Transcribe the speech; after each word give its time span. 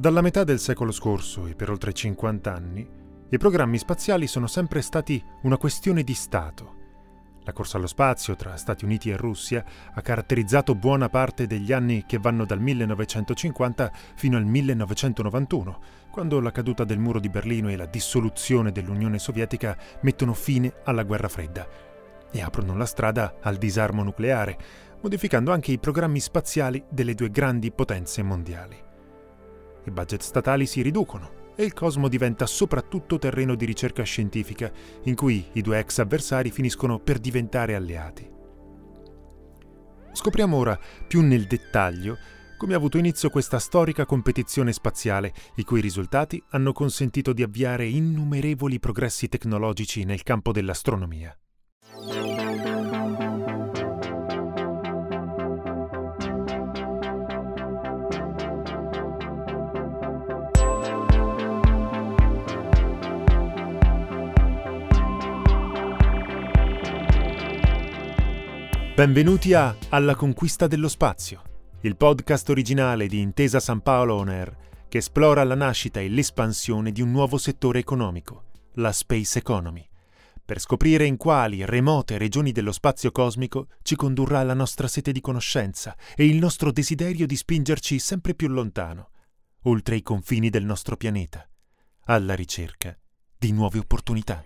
Dalla 0.00 0.20
metà 0.20 0.44
del 0.44 0.60
secolo 0.60 0.92
scorso 0.92 1.48
e 1.48 1.56
per 1.56 1.70
oltre 1.70 1.92
50 1.92 2.54
anni, 2.54 2.88
i 3.30 3.36
programmi 3.36 3.78
spaziali 3.78 4.28
sono 4.28 4.46
sempre 4.46 4.80
stati 4.80 5.20
una 5.42 5.56
questione 5.56 6.04
di 6.04 6.14
Stato. 6.14 6.76
La 7.42 7.52
corsa 7.52 7.78
allo 7.78 7.88
spazio 7.88 8.36
tra 8.36 8.54
Stati 8.54 8.84
Uniti 8.84 9.10
e 9.10 9.16
Russia 9.16 9.64
ha 9.92 10.00
caratterizzato 10.00 10.76
buona 10.76 11.08
parte 11.08 11.48
degli 11.48 11.72
anni 11.72 12.04
che 12.06 12.18
vanno 12.18 12.44
dal 12.44 12.60
1950 12.60 13.90
fino 14.14 14.36
al 14.36 14.44
1991, 14.44 15.80
quando 16.12 16.38
la 16.38 16.52
caduta 16.52 16.84
del 16.84 17.00
muro 17.00 17.18
di 17.18 17.28
Berlino 17.28 17.68
e 17.68 17.74
la 17.76 17.86
dissoluzione 17.86 18.70
dell'Unione 18.70 19.18
Sovietica 19.18 19.76
mettono 20.02 20.32
fine 20.32 20.74
alla 20.84 21.02
guerra 21.02 21.26
fredda 21.26 21.66
e 22.30 22.40
aprono 22.40 22.76
la 22.76 22.86
strada 22.86 23.38
al 23.42 23.56
disarmo 23.56 24.04
nucleare, 24.04 24.56
modificando 25.02 25.50
anche 25.50 25.72
i 25.72 25.80
programmi 25.80 26.20
spaziali 26.20 26.84
delle 26.88 27.14
due 27.14 27.32
grandi 27.32 27.72
potenze 27.72 28.22
mondiali 28.22 28.86
i 29.88 29.92
budget 29.92 30.22
statali 30.22 30.66
si 30.66 30.82
riducono 30.82 31.52
e 31.56 31.64
il 31.64 31.72
cosmo 31.72 32.08
diventa 32.08 32.46
soprattutto 32.46 33.18
terreno 33.18 33.56
di 33.56 33.64
ricerca 33.64 34.04
scientifica, 34.04 34.70
in 35.04 35.16
cui 35.16 35.44
i 35.54 35.60
due 35.60 35.80
ex 35.80 35.98
avversari 35.98 36.50
finiscono 36.52 37.00
per 37.00 37.18
diventare 37.18 37.74
alleati. 37.74 38.30
Scopriamo 40.12 40.56
ora, 40.56 40.78
più 41.06 41.20
nel 41.20 41.46
dettaglio, 41.46 42.16
come 42.56 42.74
ha 42.74 42.76
avuto 42.76 42.98
inizio 42.98 43.30
questa 43.30 43.58
storica 43.58 44.04
competizione 44.04 44.72
spaziale, 44.72 45.32
i 45.56 45.64
cui 45.64 45.80
risultati 45.80 46.42
hanno 46.50 46.72
consentito 46.72 47.32
di 47.32 47.42
avviare 47.42 47.86
innumerevoli 47.86 48.78
progressi 48.78 49.28
tecnologici 49.28 50.04
nel 50.04 50.22
campo 50.22 50.52
dell'astronomia. 50.52 51.36
Benvenuti 68.98 69.54
a 69.54 69.76
Alla 69.90 70.16
conquista 70.16 70.66
dello 70.66 70.88
spazio, 70.88 71.42
il 71.82 71.96
podcast 71.96 72.48
originale 72.48 73.06
di 73.06 73.20
Intesa 73.20 73.60
San 73.60 73.80
Paolo 73.80 74.16
On 74.16 74.28
Air 74.28 74.56
che 74.88 74.98
esplora 74.98 75.44
la 75.44 75.54
nascita 75.54 76.00
e 76.00 76.08
l'espansione 76.08 76.90
di 76.90 77.00
un 77.00 77.12
nuovo 77.12 77.38
settore 77.38 77.78
economico, 77.78 78.46
la 78.72 78.90
space 78.90 79.38
economy, 79.38 79.88
per 80.44 80.58
scoprire 80.58 81.04
in 81.04 81.16
quali 81.16 81.64
remote 81.64 82.18
regioni 82.18 82.50
dello 82.50 82.72
spazio 82.72 83.12
cosmico 83.12 83.68
ci 83.82 83.94
condurrà 83.94 84.42
la 84.42 84.54
nostra 84.54 84.88
sete 84.88 85.12
di 85.12 85.20
conoscenza 85.20 85.96
e 86.16 86.26
il 86.26 86.38
nostro 86.38 86.72
desiderio 86.72 87.28
di 87.28 87.36
spingerci 87.36 88.00
sempre 88.00 88.34
più 88.34 88.48
lontano, 88.48 89.10
oltre 89.66 89.94
i 89.94 90.02
confini 90.02 90.50
del 90.50 90.64
nostro 90.64 90.96
pianeta, 90.96 91.48
alla 92.06 92.34
ricerca 92.34 92.98
di 93.38 93.52
nuove 93.52 93.78
opportunità. 93.78 94.42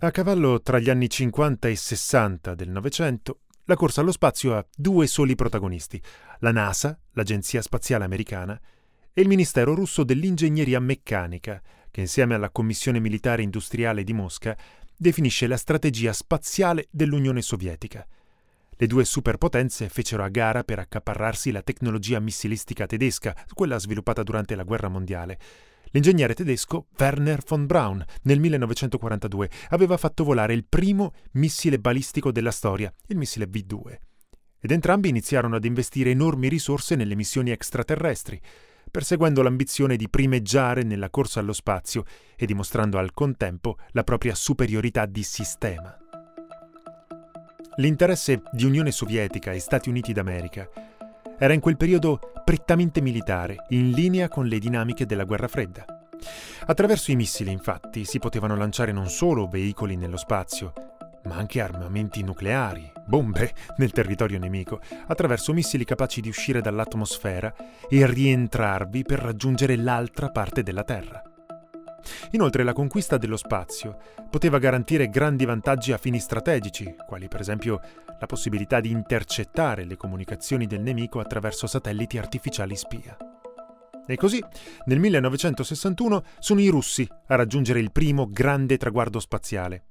A 0.00 0.12
cavallo 0.12 0.62
tra 0.62 0.78
gli 0.78 0.90
anni 0.90 1.10
50 1.10 1.66
e 1.66 1.74
60 1.74 2.54
del 2.54 2.70
Novecento, 2.70 3.40
la 3.64 3.74
corsa 3.74 4.00
allo 4.00 4.12
spazio 4.12 4.56
ha 4.56 4.64
due 4.76 5.08
soli 5.08 5.34
protagonisti, 5.34 6.00
la 6.38 6.52
NASA, 6.52 6.96
l'Agenzia 7.14 7.60
Spaziale 7.60 8.04
Americana, 8.04 8.56
e 9.12 9.20
il 9.20 9.26
Ministero 9.26 9.74
russo 9.74 10.04
dell'Ingegneria 10.04 10.78
Meccanica, 10.78 11.60
che 11.90 12.00
insieme 12.00 12.36
alla 12.36 12.50
Commissione 12.50 13.00
Militare 13.00 13.42
Industriale 13.42 14.04
di 14.04 14.12
Mosca 14.12 14.56
definisce 14.96 15.48
la 15.48 15.56
strategia 15.56 16.12
spaziale 16.12 16.86
dell'Unione 16.92 17.42
Sovietica. 17.42 18.06
Le 18.76 18.86
due 18.86 19.04
superpotenze 19.04 19.88
fecero 19.88 20.22
a 20.22 20.28
gara 20.28 20.62
per 20.62 20.78
accaparrarsi 20.78 21.50
la 21.50 21.62
tecnologia 21.62 22.20
missilistica 22.20 22.86
tedesca, 22.86 23.34
quella 23.52 23.80
sviluppata 23.80 24.22
durante 24.22 24.54
la 24.54 24.62
guerra 24.62 24.86
mondiale, 24.86 25.40
L'ingegnere 25.90 26.34
tedesco 26.34 26.86
Werner 26.98 27.42
von 27.46 27.66
Braun 27.66 28.04
nel 28.22 28.40
1942 28.40 29.50
aveva 29.70 29.96
fatto 29.96 30.24
volare 30.24 30.52
il 30.52 30.64
primo 30.68 31.12
missile 31.32 31.78
balistico 31.78 32.30
della 32.30 32.50
storia, 32.50 32.92
il 33.06 33.16
missile 33.16 33.46
V2. 33.46 33.96
Ed 34.60 34.70
entrambi 34.70 35.08
iniziarono 35.08 35.56
ad 35.56 35.64
investire 35.64 36.10
enormi 36.10 36.48
risorse 36.48 36.94
nelle 36.94 37.14
missioni 37.14 37.50
extraterrestri, 37.50 38.40
perseguendo 38.90 39.42
l'ambizione 39.42 39.96
di 39.96 40.08
primeggiare 40.08 40.82
nella 40.82 41.10
corsa 41.10 41.40
allo 41.40 41.52
spazio 41.52 42.04
e 42.36 42.46
dimostrando 42.46 42.98
al 42.98 43.12
contempo 43.12 43.76
la 43.90 44.04
propria 44.04 44.34
superiorità 44.34 45.06
di 45.06 45.22
sistema. 45.22 45.96
L'interesse 47.76 48.42
di 48.50 48.64
Unione 48.64 48.90
Sovietica 48.90 49.52
e 49.52 49.60
Stati 49.60 49.88
Uniti 49.88 50.12
d'America 50.12 50.68
era 51.38 51.52
in 51.54 51.60
quel 51.60 51.76
periodo 51.76 52.18
prettamente 52.44 53.00
militare, 53.00 53.64
in 53.68 53.90
linea 53.90 54.28
con 54.28 54.46
le 54.46 54.58
dinamiche 54.58 55.06
della 55.06 55.24
guerra 55.24 55.48
fredda. 55.48 55.84
Attraverso 56.66 57.12
i 57.12 57.16
missili, 57.16 57.52
infatti, 57.52 58.04
si 58.04 58.18
potevano 58.18 58.56
lanciare 58.56 58.92
non 58.92 59.08
solo 59.08 59.46
veicoli 59.46 59.96
nello 59.96 60.16
spazio, 60.16 60.72
ma 61.24 61.36
anche 61.36 61.60
armamenti 61.60 62.22
nucleari, 62.22 62.90
bombe 63.06 63.52
nel 63.76 63.92
territorio 63.92 64.38
nemico, 64.38 64.80
attraverso 65.06 65.52
missili 65.52 65.84
capaci 65.84 66.20
di 66.20 66.28
uscire 66.28 66.60
dall'atmosfera 66.60 67.54
e 67.88 68.06
rientrarvi 68.06 69.02
per 69.04 69.20
raggiungere 69.20 69.76
l'altra 69.76 70.30
parte 70.30 70.62
della 70.62 70.84
Terra. 70.84 71.22
Inoltre 72.32 72.62
la 72.62 72.72
conquista 72.72 73.16
dello 73.16 73.36
spazio 73.36 73.96
poteva 74.28 74.58
garantire 74.58 75.08
grandi 75.08 75.44
vantaggi 75.44 75.92
a 75.92 75.98
fini 75.98 76.18
strategici, 76.18 76.94
quali 77.06 77.28
per 77.28 77.40
esempio 77.40 77.80
la 78.20 78.26
possibilità 78.26 78.80
di 78.80 78.90
intercettare 78.90 79.84
le 79.84 79.96
comunicazioni 79.96 80.66
del 80.66 80.82
nemico 80.82 81.20
attraverso 81.20 81.66
satelliti 81.66 82.18
artificiali 82.18 82.76
spia. 82.76 83.16
E 84.06 84.16
così, 84.16 84.42
nel 84.86 84.98
1961, 84.98 86.22
sono 86.38 86.60
i 86.60 86.68
russi 86.68 87.06
a 87.26 87.34
raggiungere 87.34 87.78
il 87.78 87.92
primo 87.92 88.26
grande 88.26 88.78
traguardo 88.78 89.20
spaziale. 89.20 89.84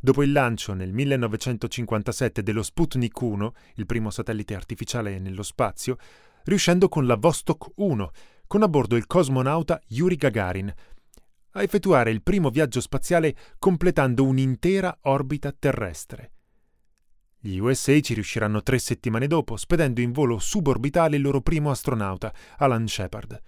Dopo 0.00 0.22
il 0.22 0.32
lancio 0.32 0.74
nel 0.74 0.92
1957 0.92 2.42
dello 2.42 2.62
Sputnik 2.62 3.20
1, 3.20 3.52
il 3.76 3.86
primo 3.86 4.10
satellite 4.10 4.54
artificiale 4.54 5.18
nello 5.18 5.44
spazio, 5.44 5.96
riuscendo 6.44 6.88
con 6.88 7.06
la 7.06 7.16
Vostok 7.16 7.70
1, 7.76 8.10
con 8.46 8.62
a 8.62 8.68
bordo 8.68 8.96
il 8.96 9.06
cosmonauta 9.06 9.80
Yuri 9.86 10.16
Gagarin, 10.16 10.74
a 11.52 11.62
effettuare 11.62 12.10
il 12.10 12.22
primo 12.22 12.50
viaggio 12.50 12.80
spaziale 12.80 13.34
completando 13.58 14.24
un'intera 14.24 14.98
orbita 15.02 15.54
terrestre. 15.56 16.32
Gli 17.42 17.56
USA 17.56 17.98
ci 18.00 18.12
riusciranno 18.12 18.62
tre 18.62 18.78
settimane 18.78 19.26
dopo, 19.26 19.56
spedendo 19.56 20.00
in 20.00 20.12
volo 20.12 20.38
suborbitale 20.38 21.16
il 21.16 21.22
loro 21.22 21.40
primo 21.40 21.70
astronauta, 21.70 22.32
Alan 22.58 22.86
Shepard. 22.86 23.40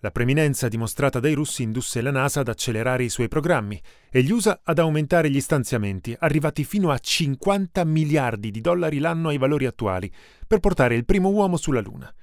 La 0.00 0.10
preminenza 0.12 0.68
dimostrata 0.68 1.18
dai 1.18 1.32
russi 1.32 1.62
indusse 1.62 2.00
la 2.02 2.12
NASA 2.12 2.40
ad 2.40 2.48
accelerare 2.48 3.02
i 3.02 3.08
suoi 3.08 3.26
programmi 3.26 3.80
e 4.10 4.22
gli 4.22 4.30
USA 4.30 4.60
ad 4.62 4.78
aumentare 4.78 5.28
gli 5.28 5.40
stanziamenti, 5.40 6.14
arrivati 6.16 6.62
fino 6.62 6.90
a 6.90 6.98
50 6.98 7.82
miliardi 7.84 8.52
di 8.52 8.60
dollari 8.60 8.98
l'anno 8.98 9.30
ai 9.30 9.38
valori 9.38 9.66
attuali, 9.66 10.12
per 10.46 10.60
portare 10.60 10.94
il 10.94 11.04
primo 11.04 11.30
uomo 11.30 11.56
sulla 11.56 11.80
Luna. 11.80 12.14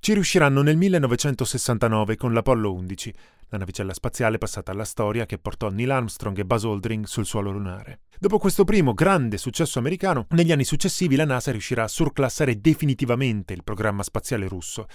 Ci 0.00 0.12
riusciranno 0.12 0.60
nel 0.62 0.76
1969 0.76 2.16
con 2.16 2.32
l'Apollo 2.32 2.74
11, 2.74 3.14
la 3.48 3.58
navicella 3.58 3.94
spaziale 3.94 4.38
passata 4.38 4.72
alla 4.72 4.84
storia 4.84 5.26
che 5.26 5.38
portò 5.38 5.68
Neil 5.70 5.90
Armstrong 5.90 6.38
e 6.38 6.44
Buzz 6.44 6.64
Aldrin 6.64 7.04
sul 7.04 7.26
suolo 7.26 7.50
lunare. 7.50 8.00
Dopo 8.18 8.38
questo 8.38 8.64
primo 8.64 8.94
grande 8.94 9.38
successo 9.38 9.78
americano, 9.78 10.26
negli 10.30 10.52
anni 10.52 10.64
successivi 10.64 11.16
la 11.16 11.24
NASA 11.24 11.50
riuscirà 11.50 11.84
a 11.84 11.88
surclassare 11.88 12.60
definitivamente 12.60 13.52
il 13.52 13.64
programma 13.64 14.02
spaziale 14.02 14.48
russo, 14.48 14.86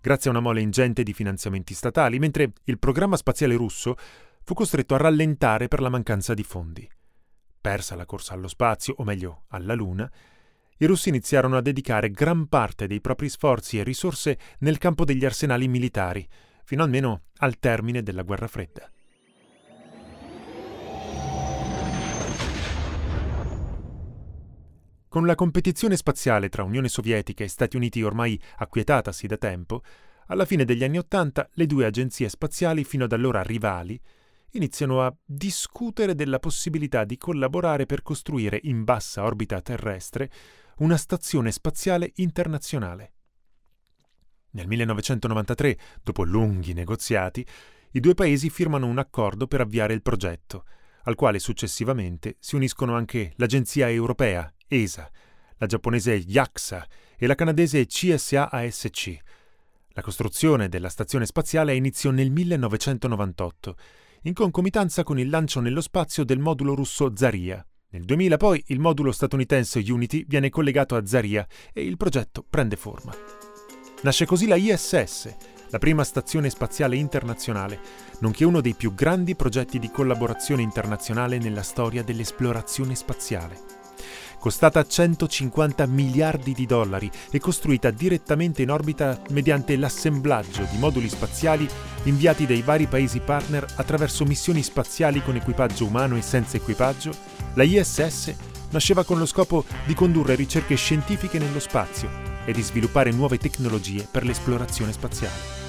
grazie 0.00 0.30
a 0.30 0.32
una 0.32 0.42
mole 0.42 0.60
ingente 0.60 1.02
di 1.02 1.12
finanziamenti 1.12 1.74
statali, 1.74 2.18
mentre 2.18 2.52
il 2.64 2.78
programma 2.78 3.16
spaziale 3.16 3.56
russo 3.56 3.96
fu 4.42 4.54
costretto 4.54 4.94
a 4.94 4.98
rallentare 4.98 5.68
per 5.68 5.80
la 5.80 5.90
mancanza 5.90 6.32
di 6.32 6.42
fondi. 6.42 6.88
Persa 7.60 7.96
la 7.96 8.06
corsa 8.06 8.34
allo 8.34 8.48
spazio, 8.48 8.94
o 8.98 9.04
meglio 9.04 9.42
alla 9.48 9.74
Luna, 9.74 10.10
i 10.78 10.86
russi 10.86 11.08
iniziarono 11.08 11.56
a 11.56 11.60
dedicare 11.60 12.10
gran 12.10 12.46
parte 12.46 12.86
dei 12.86 13.00
propri 13.00 13.28
sforzi 13.28 13.78
e 13.78 13.82
risorse 13.82 14.38
nel 14.60 14.78
campo 14.78 15.04
degli 15.04 15.24
arsenali 15.24 15.66
militari, 15.66 16.26
fino 16.68 16.82
almeno 16.82 17.22
al 17.38 17.58
termine 17.58 18.02
della 18.02 18.20
guerra 18.20 18.46
fredda. 18.46 18.92
Con 25.08 25.24
la 25.24 25.34
competizione 25.34 25.96
spaziale 25.96 26.50
tra 26.50 26.64
Unione 26.64 26.90
Sovietica 26.90 27.42
e 27.42 27.48
Stati 27.48 27.76
Uniti 27.76 28.02
ormai 28.02 28.38
acquietatasi 28.56 29.26
da 29.26 29.38
tempo, 29.38 29.80
alla 30.26 30.44
fine 30.44 30.66
degli 30.66 30.84
anni 30.84 30.98
Ottanta 30.98 31.48
le 31.54 31.64
due 31.64 31.86
agenzie 31.86 32.28
spaziali, 32.28 32.84
fino 32.84 33.04
ad 33.04 33.12
allora 33.12 33.40
rivali, 33.40 33.98
iniziano 34.50 35.02
a 35.02 35.16
discutere 35.24 36.14
della 36.14 36.38
possibilità 36.38 37.04
di 37.04 37.16
collaborare 37.16 37.86
per 37.86 38.02
costruire 38.02 38.60
in 38.64 38.84
bassa 38.84 39.24
orbita 39.24 39.62
terrestre 39.62 40.30
una 40.80 40.98
stazione 40.98 41.50
spaziale 41.50 42.12
internazionale. 42.16 43.12
Nel 44.50 44.66
1993, 44.66 45.78
dopo 46.02 46.24
lunghi 46.24 46.72
negoziati, 46.72 47.44
i 47.92 48.00
due 48.00 48.14
paesi 48.14 48.50
firmano 48.50 48.86
un 48.86 48.98
accordo 48.98 49.46
per 49.46 49.60
avviare 49.60 49.94
il 49.94 50.02
progetto, 50.02 50.64
al 51.04 51.14
quale 51.14 51.38
successivamente 51.38 52.36
si 52.38 52.54
uniscono 52.54 52.94
anche 52.94 53.32
l'Agenzia 53.36 53.90
Europea, 53.90 54.52
ESA, 54.66 55.10
la 55.56 55.66
giapponese 55.66 56.24
JAXA 56.24 56.86
e 57.16 57.26
la 57.26 57.34
canadese 57.34 57.86
CSA-ASC. 57.86 59.16
La 59.90 60.02
costruzione 60.02 60.68
della 60.68 60.88
stazione 60.88 61.26
spaziale 61.26 61.74
iniziò 61.74 62.10
nel 62.10 62.30
1998 62.30 63.76
in 64.22 64.34
concomitanza 64.34 65.02
con 65.02 65.18
il 65.18 65.28
lancio 65.28 65.60
nello 65.60 65.80
spazio 65.80 66.24
del 66.24 66.38
modulo 66.38 66.74
russo 66.74 67.12
Zaria. 67.16 67.64
Nel 67.90 68.04
2000 68.04 68.36
poi 68.36 68.62
il 68.66 68.80
modulo 68.80 69.12
statunitense 69.12 69.82
Unity 69.86 70.24
viene 70.28 70.50
collegato 70.50 70.94
a 70.94 71.06
Zaria 71.06 71.46
e 71.72 71.82
il 71.82 71.96
progetto 71.96 72.44
prende 72.48 72.76
forma. 72.76 73.47
Nasce 74.00 74.26
così 74.26 74.46
la 74.46 74.54
ISS, 74.54 75.34
la 75.70 75.78
prima 75.78 76.04
stazione 76.04 76.50
spaziale 76.50 76.94
internazionale, 76.94 77.80
nonché 78.20 78.44
uno 78.44 78.60
dei 78.60 78.74
più 78.74 78.94
grandi 78.94 79.34
progetti 79.34 79.80
di 79.80 79.90
collaborazione 79.90 80.62
internazionale 80.62 81.38
nella 81.38 81.62
storia 81.62 82.04
dell'esplorazione 82.04 82.94
spaziale. 82.94 83.58
Costata 84.38 84.86
150 84.86 85.84
miliardi 85.86 86.52
di 86.52 86.64
dollari 86.64 87.10
e 87.28 87.40
costruita 87.40 87.90
direttamente 87.90 88.62
in 88.62 88.70
orbita 88.70 89.20
mediante 89.30 89.76
l'assemblaggio 89.76 90.62
di 90.70 90.78
moduli 90.78 91.08
spaziali 91.08 91.68
inviati 92.04 92.46
dai 92.46 92.62
vari 92.62 92.86
paesi 92.86 93.18
partner 93.18 93.66
attraverso 93.74 94.24
missioni 94.24 94.62
spaziali 94.62 95.24
con 95.24 95.34
equipaggio 95.34 95.86
umano 95.86 96.16
e 96.16 96.22
senza 96.22 96.56
equipaggio, 96.56 97.12
la 97.54 97.64
ISS 97.64 98.32
nasceva 98.70 99.02
con 99.02 99.18
lo 99.18 99.26
scopo 99.26 99.64
di 99.86 99.94
condurre 99.94 100.36
ricerche 100.36 100.76
scientifiche 100.76 101.40
nello 101.40 101.58
spazio 101.58 102.27
e 102.48 102.52
di 102.52 102.62
sviluppare 102.62 103.10
nuove 103.10 103.36
tecnologie 103.36 104.08
per 104.10 104.24
l'esplorazione 104.24 104.92
spaziale. 104.92 105.66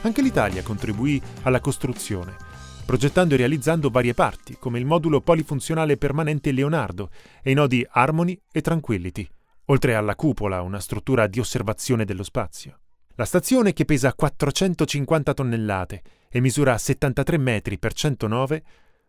Anche 0.00 0.22
l'Italia 0.22 0.62
contribuì 0.62 1.20
alla 1.42 1.60
costruzione 1.60 2.46
progettando 2.86 3.34
e 3.34 3.38
realizzando 3.38 3.90
varie 3.90 4.14
parti, 4.14 4.56
come 4.60 4.78
il 4.78 4.86
modulo 4.86 5.20
polifunzionale 5.20 5.96
permanente 5.96 6.52
Leonardo 6.52 7.10
e 7.42 7.50
i 7.50 7.54
nodi 7.54 7.84
Harmony 7.90 8.40
e 8.52 8.60
Tranquility, 8.60 9.28
oltre 9.66 9.96
alla 9.96 10.14
cupola, 10.14 10.62
una 10.62 10.78
struttura 10.78 11.26
di 11.26 11.40
osservazione 11.40 12.04
dello 12.04 12.22
spazio. 12.22 12.78
La 13.16 13.24
stazione, 13.24 13.72
che 13.72 13.84
pesa 13.84 14.14
450 14.14 15.34
tonnellate 15.34 16.02
e 16.30 16.40
misura 16.40 16.78
73 16.78 17.38
metri 17.38 17.76
per 17.76 17.92
109, 17.92 18.62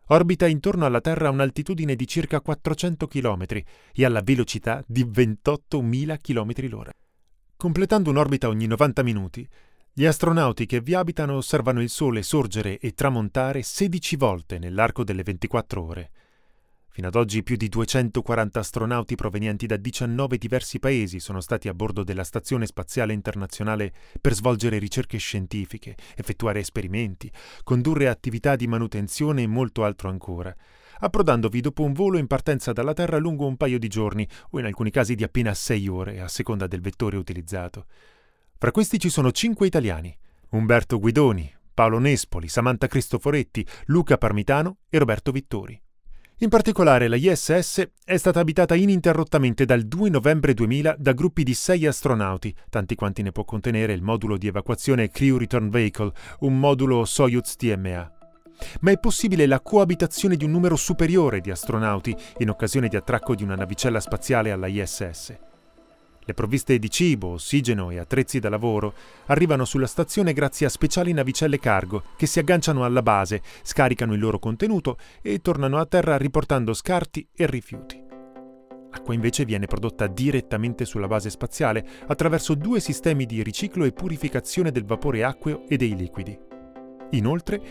orbita 0.08 0.46
intorno 0.46 0.84
alla 0.84 1.00
Terra 1.00 1.28
a 1.28 1.30
un'altitudine 1.30 1.94
di 1.94 2.06
circa 2.06 2.40
400 2.40 3.06
km 3.06 3.44
e 3.92 4.04
alla 4.04 4.22
velocità 4.22 4.82
di 4.86 5.04
28.000 5.04 6.16
km 6.20 6.68
l'ora. 6.68 6.92
Completando 7.56 8.10
un'orbita 8.10 8.48
ogni 8.48 8.66
90 8.66 9.02
minuti, 9.02 9.48
gli 9.92 10.04
astronauti 10.04 10.64
che 10.64 10.80
vi 10.80 10.94
abitano 10.94 11.34
osservano 11.34 11.82
il 11.82 11.88
Sole 11.88 12.22
sorgere 12.22 12.78
e 12.78 12.92
tramontare 12.92 13.62
16 13.62 14.16
volte 14.16 14.58
nell'arco 14.58 15.02
delle 15.02 15.24
24 15.24 15.82
ore. 15.82 16.10
Fino 16.98 17.10
ad 17.10 17.14
oggi 17.14 17.44
più 17.44 17.54
di 17.54 17.68
240 17.68 18.58
astronauti 18.58 19.14
provenienti 19.14 19.66
da 19.66 19.76
19 19.76 20.36
diversi 20.36 20.80
paesi 20.80 21.20
sono 21.20 21.40
stati 21.40 21.68
a 21.68 21.72
bordo 21.72 22.02
della 22.02 22.24
Stazione 22.24 22.66
Spaziale 22.66 23.12
Internazionale 23.12 23.92
per 24.20 24.34
svolgere 24.34 24.78
ricerche 24.78 25.16
scientifiche, 25.16 25.94
effettuare 26.16 26.58
esperimenti, 26.58 27.30
condurre 27.62 28.08
attività 28.08 28.56
di 28.56 28.66
manutenzione 28.66 29.42
e 29.42 29.46
molto 29.46 29.84
altro 29.84 30.08
ancora, 30.08 30.52
approdandovi 30.98 31.60
dopo 31.60 31.84
un 31.84 31.92
volo 31.92 32.18
in 32.18 32.26
partenza 32.26 32.72
dalla 32.72 32.94
Terra 32.94 33.18
lungo 33.18 33.46
un 33.46 33.56
paio 33.56 33.78
di 33.78 33.86
giorni 33.86 34.28
o 34.50 34.58
in 34.58 34.64
alcuni 34.64 34.90
casi 34.90 35.14
di 35.14 35.22
appena 35.22 35.54
6 35.54 35.86
ore, 35.86 36.20
a 36.20 36.26
seconda 36.26 36.66
del 36.66 36.80
vettore 36.80 37.16
utilizzato. 37.16 37.86
Fra 38.56 38.72
questi 38.72 38.98
ci 38.98 39.08
sono 39.08 39.30
cinque 39.30 39.68
italiani: 39.68 40.12
Umberto 40.48 40.98
Guidoni, 40.98 41.48
Paolo 41.72 42.00
Nespoli, 42.00 42.48
Samantha 42.48 42.88
Cristoforetti, 42.88 43.64
Luca 43.84 44.18
Parmitano 44.18 44.78
e 44.88 44.98
Roberto 44.98 45.30
Vittori. 45.30 45.80
In 46.40 46.50
particolare 46.50 47.08
la 47.08 47.16
ISS 47.16 47.84
è 48.04 48.16
stata 48.16 48.38
abitata 48.38 48.76
ininterrottamente 48.76 49.64
dal 49.64 49.82
2 49.82 50.08
novembre 50.08 50.54
2000 50.54 50.94
da 50.96 51.10
gruppi 51.10 51.42
di 51.42 51.52
sei 51.52 51.84
astronauti, 51.84 52.54
tanti 52.70 52.94
quanti 52.94 53.22
ne 53.22 53.32
può 53.32 53.42
contenere 53.44 53.92
il 53.92 54.02
modulo 54.02 54.36
di 54.36 54.46
evacuazione 54.46 55.10
Crew 55.10 55.36
Return 55.36 55.68
Vehicle, 55.68 56.12
un 56.40 56.56
modulo 56.56 57.04
Soyuz 57.04 57.56
TMA. 57.56 58.12
Ma 58.82 58.90
è 58.92 58.98
possibile 59.00 59.46
la 59.46 59.60
coabitazione 59.60 60.36
di 60.36 60.44
un 60.44 60.52
numero 60.52 60.76
superiore 60.76 61.40
di 61.40 61.50
astronauti 61.50 62.14
in 62.38 62.50
occasione 62.50 62.86
di 62.86 62.94
attracco 62.94 63.34
di 63.34 63.42
una 63.42 63.56
navicella 63.56 63.98
spaziale 63.98 64.52
alla 64.52 64.68
ISS. 64.68 65.47
Le 66.28 66.34
provviste 66.34 66.78
di 66.78 66.90
cibo, 66.90 67.28
ossigeno 67.28 67.88
e 67.88 67.96
attrezzi 67.96 68.38
da 68.38 68.50
lavoro 68.50 68.92
arrivano 69.28 69.64
sulla 69.64 69.86
stazione 69.86 70.34
grazie 70.34 70.66
a 70.66 70.68
speciali 70.68 71.14
navicelle 71.14 71.58
cargo 71.58 72.02
che 72.18 72.26
si 72.26 72.38
agganciano 72.38 72.84
alla 72.84 73.00
base, 73.00 73.40
scaricano 73.62 74.12
il 74.12 74.20
loro 74.20 74.38
contenuto 74.38 74.98
e 75.22 75.40
tornano 75.40 75.78
a 75.78 75.86
terra 75.86 76.18
riportando 76.18 76.74
scarti 76.74 77.26
e 77.34 77.46
rifiuti. 77.46 78.04
L'acqua 78.90 79.14
invece 79.14 79.46
viene 79.46 79.64
prodotta 79.64 80.06
direttamente 80.06 80.84
sulla 80.84 81.06
base 81.06 81.30
spaziale 81.30 81.82
attraverso 82.08 82.54
due 82.54 82.80
sistemi 82.80 83.24
di 83.24 83.42
riciclo 83.42 83.86
e 83.86 83.92
purificazione 83.92 84.70
del 84.70 84.84
vapore 84.84 85.24
acqueo 85.24 85.66
e 85.66 85.78
dei 85.78 85.96
liquidi. 85.96 86.38
Inoltre, 87.12 87.62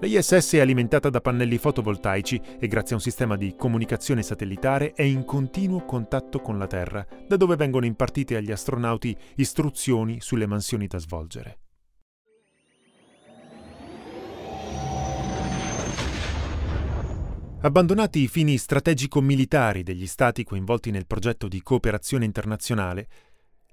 la 0.00 0.06
ISS 0.06 0.54
è 0.54 0.60
alimentata 0.60 1.10
da 1.10 1.20
pannelli 1.20 1.58
fotovoltaici 1.58 2.40
e 2.58 2.66
grazie 2.68 2.92
a 2.92 2.96
un 2.96 3.02
sistema 3.02 3.36
di 3.36 3.54
comunicazione 3.54 4.22
satellitare 4.22 4.94
è 4.94 5.02
in 5.02 5.26
continuo 5.26 5.84
contatto 5.84 6.40
con 6.40 6.56
la 6.56 6.66
Terra, 6.66 7.06
da 7.28 7.36
dove 7.36 7.54
vengono 7.56 7.84
impartite 7.84 8.36
agli 8.36 8.50
astronauti 8.50 9.14
istruzioni 9.36 10.22
sulle 10.22 10.46
mansioni 10.46 10.86
da 10.86 10.98
svolgere. 10.98 11.58
Abbandonati 17.60 18.20
i 18.20 18.28
fini 18.28 18.56
strategico-militari 18.56 19.82
degli 19.82 20.06
Stati 20.06 20.44
coinvolti 20.44 20.90
nel 20.90 21.06
progetto 21.06 21.46
di 21.46 21.60
cooperazione 21.60 22.24
internazionale, 22.24 23.06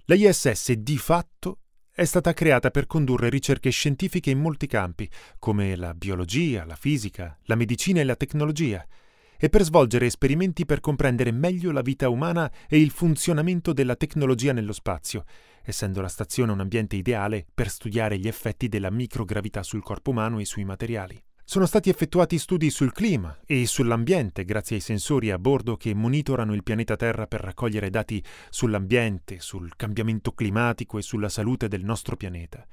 la 0.08 0.16
ISS 0.16 0.74
di 0.74 0.98
fatto 0.98 1.60
è 1.98 2.06
stata 2.06 2.32
creata 2.32 2.70
per 2.70 2.86
condurre 2.86 3.28
ricerche 3.28 3.72
scientifiche 3.72 4.30
in 4.30 4.38
molti 4.38 4.68
campi, 4.68 5.10
come 5.40 5.76
la 5.76 5.96
biologia, 5.96 6.64
la 6.64 6.76
fisica, 6.76 7.36
la 7.46 7.56
medicina 7.56 8.00
e 8.00 8.04
la 8.04 8.16
tecnologia, 8.16 8.86
e 9.36 9.50
per 9.50 9.64
svolgere 9.64 10.06
esperimenti 10.06 10.64
per 10.64 10.80
comprendere 10.80 11.32
meglio 11.32 11.72
la 11.72 11.82
vita 11.82 12.08
umana 12.08 12.52
e 12.70 12.80
il 12.80 12.92
funzionamento 12.92 13.74
della 13.74 13.96
tecnologia 13.96 14.54
nello 14.54 14.74
spazio, 14.74 15.24
essendo 15.64 16.00
la 16.00 16.08
stazione 16.08 16.52
un 16.52 16.60
ambiente 16.60 16.96
ideale 16.96 17.48
per 17.52 17.68
studiare 17.68 18.20
gli 18.20 18.28
effetti 18.28 18.68
della 18.68 18.92
microgravità 18.92 19.64
sul 19.64 19.82
corpo 19.82 20.12
umano 20.12 20.38
e 20.38 20.46
sui 20.46 20.66
materiali. 20.66 21.20
Sono 21.50 21.66
stati 21.66 21.90
effettuati 21.90 22.40
studi 22.40 22.70
sul 22.70 22.92
clima 22.92 23.40
e 23.46 23.66
sull'ambiente 23.68 24.44
grazie 24.44 24.76
ai 24.76 24.82
sensori 24.82 25.32
a 25.32 25.40
bordo 25.40 25.78
che 25.78 25.94
monitorano 25.94 26.54
il 26.54 26.62
pianeta 26.62 26.98
Terra 26.98 27.26
per 27.26 27.40
raccogliere 27.40 27.90
dati 27.90 28.22
sull'ambiente, 28.50 29.40
sul 29.40 29.72
cambiamento 29.78 30.34
climatico 30.34 30.98
e 30.98 31.02
sulla 31.02 31.30
salute 31.30 31.70
del 31.70 31.86
nostro 31.86 32.18
pianeta. 32.18 32.68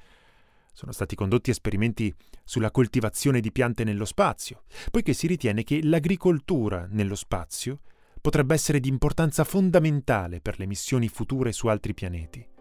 Sono 0.72 0.90
stati 0.90 1.14
condotti 1.14 1.50
esperimenti 1.50 2.12
sulla 2.42 2.72
coltivazione 2.72 3.38
di 3.38 3.52
piante 3.52 3.84
nello 3.84 4.04
spazio, 4.04 4.64
poiché 4.90 5.12
si 5.12 5.28
ritiene 5.28 5.62
che 5.62 5.80
l'agricoltura 5.80 6.88
nello 6.90 7.14
spazio 7.14 7.78
potrebbe 8.20 8.54
essere 8.54 8.80
di 8.80 8.88
importanza 8.88 9.44
fondamentale 9.44 10.40
per 10.40 10.58
le 10.58 10.66
missioni 10.66 11.06
future 11.06 11.52
su 11.52 11.68
altri 11.68 11.94
pianeti. 11.94 12.53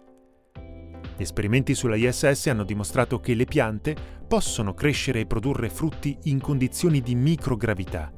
Gli 1.16 1.22
esperimenti 1.22 1.76
sulla 1.76 1.96
ISS 1.96 2.48
hanno 2.48 2.64
dimostrato 2.64 3.20
che 3.20 3.36
le 3.36 3.46
piante 3.46 3.96
possono 4.28 4.74
crescere 4.74 5.22
e 5.22 5.26
produrre 5.28 5.70
frutti 5.70 6.18
in 6.24 6.42
condizioni 6.42 7.02
di 7.02 7.14
microgravità. 7.14 8.12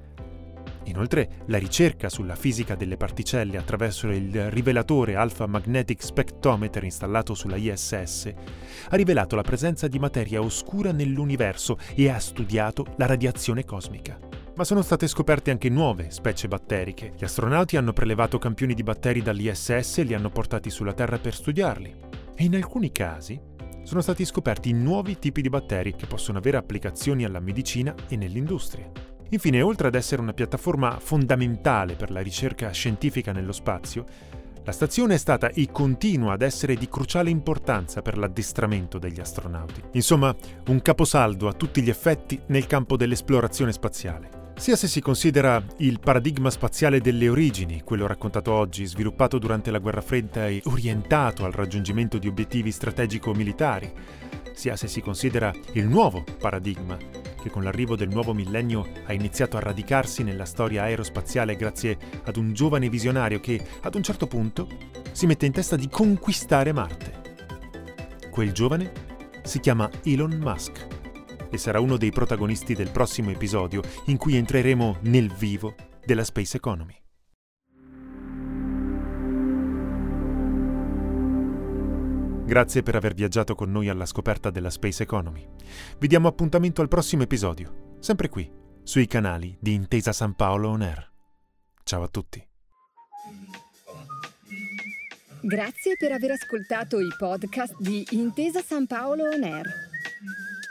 Inoltre, 0.86 1.42
la 1.48 1.58
ricerca 1.58 2.10
sulla 2.10 2.36
fisica 2.36 2.75
delle 2.75 2.96
particelle 2.96 3.58
attraverso 3.58 4.08
il 4.10 4.50
rivelatore 4.52 5.16
Alpha 5.16 5.48
Magnetic 5.48 6.02
Spectrometer 6.02 6.84
installato 6.84 7.34
sulla 7.34 7.56
ISS 7.56 8.32
ha 8.90 8.96
rivelato 8.96 9.36
la 9.36 9.42
presenza 9.42 9.88
di 9.88 10.00
materia 10.00 10.42
oscura 10.42 10.92
nell'universo 10.92 11.78
e 11.96 12.10
ha 12.10 12.20
studiato 12.20 12.86
la 12.98 13.08
radiazione 13.08 13.66
cosmica. 13.66 14.18
Ma 14.56 14.64
sono 14.64 14.84
state 14.84 15.08
scoperte 15.08 15.52
anche 15.52 15.68
nuove 15.70 16.12
specie 16.12 16.48
batteriche. 16.48 17.14
Gli 17.18 17.25
astronauti 17.25 17.75
hanno 17.75 17.92
prelevato 17.92 18.38
campioni 18.38 18.74
di 18.74 18.84
batteri 18.84 19.22
dall'ISS 19.22 19.98
e 19.98 20.04
li 20.04 20.14
hanno 20.14 20.30
portati 20.30 20.70
sulla 20.70 20.94
Terra 20.94 21.18
per 21.18 21.34
studiarli 21.34 22.14
e 22.36 22.44
in 22.44 22.56
alcuni 22.56 22.92
casi 22.92 23.39
sono 23.84 24.01
stati 24.01 24.25
scoperti 24.25 24.74
nuovi 24.74 25.20
tipi 25.20 25.42
di 25.42 25.50
batteri 25.50 25.96
che 25.96 26.08
possono 26.08 26.39
avere 26.39 26.58
applicazioni 26.58 27.24
alla 27.24 27.39
medicina 27.39 27.94
e 28.08 28.15
nell'industria. 28.15 28.89
Infine, 29.30 29.62
oltre 29.62 29.88
ad 29.88 29.96
essere 29.96 30.22
una 30.22 30.34
piattaforma 30.34 31.00
fondamentale 31.00 31.96
per 31.96 32.12
la 32.12 32.22
ricerca 32.22 32.70
scientifica 32.72 33.32
nello 33.32 33.51
spazio, 33.51 34.06
la 34.63 34.72
stazione 34.72 35.13
è 35.13 35.18
stata 35.18 35.50
e 35.50 35.70
continua 35.72 36.34
ad 36.34 36.42
essere 36.42 36.75
di 36.75 36.89
cruciale 36.89 37.30
importanza 37.30 38.01
per 38.01 38.18
l'addestramento 38.18 38.98
degli 38.98 39.20
astronauti. 39.20 39.82
Insomma, 39.92 40.36
un 40.68 40.82
caposaldo 40.82 41.48
a 41.48 41.54
tutti 41.54 41.84
gli 41.84 41.89
effetti 41.89 42.42
nel 42.48 42.65
campo 42.65 42.98
dell'esplorazione 42.98 43.72
spaziale. 43.72 44.45
Sia 44.57 44.77
se 44.77 44.88
si 44.88 45.01
considera 45.01 45.63
il 45.79 46.00
paradigma 46.00 46.50
spaziale 46.50 47.01
delle 47.01 47.27
origini, 47.27 47.81
quello 47.83 48.07
raccontato 48.07 48.53
oggi, 48.53 48.85
sviluppato 48.85 49.38
durante 49.38 49.69
la 49.69 49.79
guerra 49.79 50.01
fredda 50.01 50.47
e 50.47 50.62
orientato 50.65 51.43
al 51.45 51.51
raggiungimento 51.51 52.17
di 52.17 52.27
obiettivi 52.27 52.71
strategico-militari, 52.71 53.91
sia 54.53 54.77
se 54.77 54.88
si 54.88 55.01
considera 55.01 55.53
il 55.74 55.85
nuovo 55.85 56.24
paradigma, 56.39 56.97
che 57.39 57.50
con 57.50 57.63
l'arrivo 57.63 57.97
del 57.97 58.07
nuovo 58.07 58.33
millennio 58.33 58.88
ha 59.05 59.13
iniziato 59.13 59.57
a 59.57 59.59
radicarsi 59.59 60.24
nella 60.24 60.45
storia 60.45 60.83
aerospaziale 60.83 61.57
grazie 61.57 61.97
ad 62.24 62.38
un 62.38 62.53
giovane 62.53 62.89
visionario 62.89 63.41
che, 63.41 63.62
ad 63.81 63.93
un 63.93 64.03
certo 64.03 64.25
punto, 64.25 64.67
si 65.12 65.27
mette 65.27 65.45
in 65.45 65.51
testa 65.51 65.75
di 65.75 65.89
conquistare 65.89 66.71
Marte. 66.71 67.21
Quel 68.31 68.53
giovane 68.53 68.91
si 69.43 69.59
chiama 69.59 69.89
Elon 70.03 70.39
Musk 70.41 70.95
e 71.50 71.58
sarà 71.58 71.80
uno 71.80 71.98
dei 71.98 72.12
protagonisti 72.12 72.74
del 72.74 72.92
prossimo 72.92 73.30
episodio 73.30 73.82
in 74.06 74.18
cui 74.18 74.36
entreremo 74.36 74.98
nel 75.02 75.32
vivo 75.32 75.75
della 76.06 76.24
Space 76.24 76.58
Economy. 76.58 76.96
Grazie 82.46 82.84
per 82.84 82.96
aver 82.96 83.16
viaggiato 83.16 83.56
con 83.56 83.72
noi 83.72 83.90
alla 83.90 84.06
scoperta 84.06 84.52
della 84.52 84.70
Space 84.70 85.02
Economy. 85.02 85.48
Vi 85.98 86.08
diamo 86.08 86.28
appuntamento 86.28 86.82
al 86.82 86.88
prossimo 86.88 87.24
episodio, 87.24 87.96
sempre 88.00 88.30
qui, 88.30 88.48
sui 88.84 89.08
canali 89.08 89.58
di 89.60 89.74
Intesa 89.74 90.14
San 90.14 90.36
Paolo 90.36 90.70
On 90.70 90.82
Air. 90.84 91.12
Ciao 91.84 92.04
a 92.04 92.08
tutti. 92.08 92.48
Grazie 95.42 95.96
per 95.98 96.12
aver 96.12 96.32
ascoltato 96.32 97.00
i 97.00 97.10
podcast 97.18 97.75
di 97.80 98.06
Intesa 98.12 98.62
San 98.62 98.86
Paolo 98.86 99.25
On 99.25 99.44
Air. 99.44 99.66